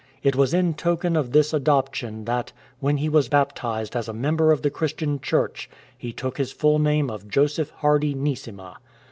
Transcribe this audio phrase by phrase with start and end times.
[0.23, 4.51] It was in token of this adoption that, when he was baptized as a member
[4.51, 8.77] of the Christian Church, he took his full name of Joseph Hardy Neesima.